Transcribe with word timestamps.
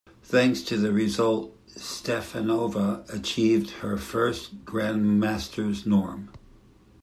Thanks 0.23 0.61
to 0.63 0.77
this 0.77 0.89
result 0.91 1.55
Stefanova 1.75 3.05
achieved 3.13 3.69
her 3.85 3.97
first 3.99 4.65
Grandmaster 4.65 5.85
norm. 5.85 6.31